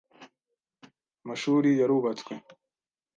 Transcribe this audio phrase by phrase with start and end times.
[1.23, 2.33] Amashuri yarubatswe.